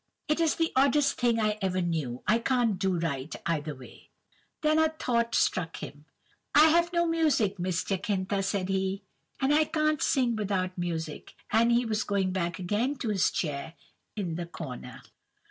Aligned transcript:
It's 0.27 0.55
the 0.55 0.71
oddest 0.75 1.19
thing 1.21 1.39
I 1.39 1.59
ever 1.61 1.79
knew. 1.79 2.23
I 2.25 2.39
can't 2.39 2.79
do 2.79 2.97
right 2.97 3.35
either 3.45 3.75
way.' 3.75 4.09
"Then 4.63 4.79
a 4.79 4.89
thought 4.89 5.35
struck 5.35 5.77
him:— 5.77 6.05
"'I 6.55 6.69
have 6.69 6.91
no 6.91 7.05
music, 7.05 7.59
Miss 7.59 7.83
Jacintha,' 7.83 8.41
said 8.41 8.69
he, 8.69 9.03
'and 9.39 9.53
I 9.53 9.65
can't 9.65 10.01
sing 10.01 10.35
without 10.35 10.75
music;' 10.75 11.35
and 11.51 11.71
he 11.71 11.85
was 11.85 12.03
going 12.03 12.31
back 12.31 12.57
again 12.57 12.95
to 12.95 13.09
his 13.09 13.29
chair 13.29 13.75
in 14.15 14.33
the 14.33 14.47
corner. 14.47 15.03